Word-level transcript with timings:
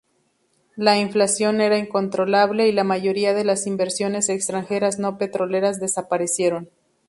La 0.75 0.97
inflación 0.97 1.61
era 1.61 1.77
incontrolable 1.77 2.67
y 2.67 2.71
la 2.71 2.83
mayoría 2.83 3.35
de 3.35 3.43
las 3.43 3.67
inversiones 3.67 4.29
extranjeras 4.29 4.97
no 4.97 5.19
petroleras 5.19 5.79
desaparecieron. 5.79 6.71